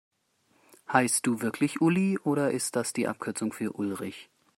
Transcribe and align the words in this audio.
Heißt 0.91 1.27
du 1.27 1.43
wirklich 1.43 1.79
Uli, 1.79 2.17
oder 2.23 2.49
ist 2.49 2.75
das 2.75 2.91
die 2.91 3.07
Abkürzung 3.07 3.53
für 3.53 3.73
Ulrich? 3.73 4.31